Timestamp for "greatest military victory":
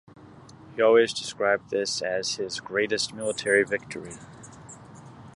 2.59-4.15